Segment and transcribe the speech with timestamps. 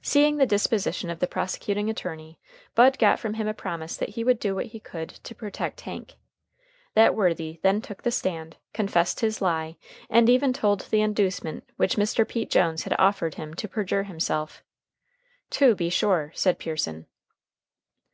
[0.00, 2.40] Seeing the disposition of the prosecuting attorney,
[2.74, 5.82] Bud got from him a promise that he would do what he could to protect
[5.82, 6.14] Hank.
[6.94, 9.76] That worthy then took the stand, confessed his lie,
[10.08, 12.26] and even told the inducement which Mr.
[12.26, 14.62] Pete Jones had offered him to perjure himself.
[15.50, 17.04] "To be sure," said Pearson.